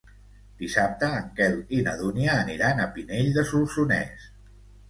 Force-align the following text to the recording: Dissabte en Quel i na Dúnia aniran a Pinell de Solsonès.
Dissabte 0.61 1.09
en 1.17 1.27
Quel 1.41 1.59
i 1.79 1.83
na 1.89 1.93
Dúnia 2.01 2.39
aniran 2.47 2.81
a 2.81 2.89
Pinell 2.97 3.33
de 3.37 3.47
Solsonès. 3.55 4.29